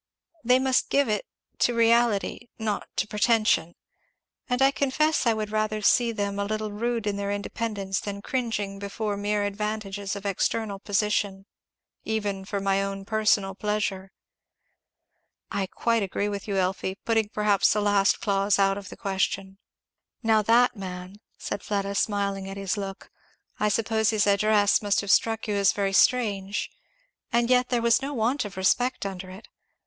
[0.43, 1.27] They must give it
[1.59, 3.75] to reality, not to pretension.
[4.49, 8.23] And I confess I would rather see them a little rude in their independence than
[8.23, 11.45] cringing before mere advantages of external position;
[12.03, 14.11] even for my own personal pleasure."
[15.51, 19.59] "I agree with you, Elfie, putting perhaps the last clause out of the question."
[20.23, 23.11] "Now that man," said Fleda, smiling at his look,
[23.59, 26.71] "I suppose his address must have struck you as very strange;
[27.31, 29.47] and yet there was no want of respect under it.